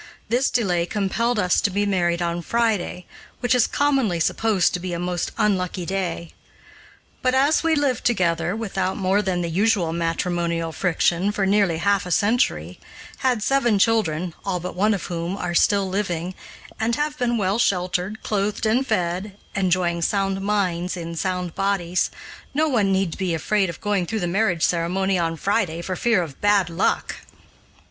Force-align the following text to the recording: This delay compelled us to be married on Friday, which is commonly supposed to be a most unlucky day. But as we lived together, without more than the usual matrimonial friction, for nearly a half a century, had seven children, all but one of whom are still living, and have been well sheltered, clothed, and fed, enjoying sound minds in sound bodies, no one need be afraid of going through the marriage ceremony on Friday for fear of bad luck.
This 0.29 0.49
delay 0.49 0.87
compelled 0.87 1.37
us 1.37 1.61
to 1.61 1.69
be 1.69 1.85
married 1.85 2.23
on 2.23 2.41
Friday, 2.41 3.05
which 3.39 3.53
is 3.53 3.67
commonly 3.67 4.19
supposed 4.19 4.73
to 4.73 4.79
be 4.79 4.93
a 4.93 4.99
most 4.99 5.31
unlucky 5.37 5.85
day. 5.85 6.33
But 7.21 7.35
as 7.35 7.61
we 7.61 7.75
lived 7.75 8.03
together, 8.03 8.55
without 8.55 8.97
more 8.97 9.21
than 9.21 9.41
the 9.41 9.47
usual 9.47 9.93
matrimonial 9.93 10.71
friction, 10.71 11.31
for 11.31 11.45
nearly 11.45 11.75
a 11.75 11.85
half 11.85 12.07
a 12.07 12.09
century, 12.09 12.79
had 13.17 13.43
seven 13.43 13.77
children, 13.77 14.33
all 14.43 14.59
but 14.59 14.73
one 14.75 14.95
of 14.95 15.03
whom 15.05 15.37
are 15.37 15.53
still 15.53 15.87
living, 15.87 16.33
and 16.79 16.95
have 16.95 17.15
been 17.19 17.37
well 17.37 17.59
sheltered, 17.59 18.23
clothed, 18.23 18.65
and 18.65 18.87
fed, 18.87 19.37
enjoying 19.53 20.01
sound 20.01 20.41
minds 20.41 20.97
in 20.97 21.15
sound 21.15 21.53
bodies, 21.53 22.09
no 22.55 22.67
one 22.67 22.91
need 22.91 23.19
be 23.19 23.35
afraid 23.35 23.69
of 23.69 23.79
going 23.79 24.07
through 24.07 24.21
the 24.21 24.25
marriage 24.25 24.63
ceremony 24.63 25.19
on 25.19 25.35
Friday 25.37 25.79
for 25.79 25.95
fear 25.95 26.23
of 26.23 26.41
bad 26.41 26.71
luck. 26.71 27.17